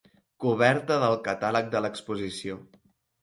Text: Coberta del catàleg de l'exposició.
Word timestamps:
Coberta 0.43 0.95
del 1.03 1.17
catàleg 1.27 1.69
de 1.75 1.81
l'exposició. 1.87 2.57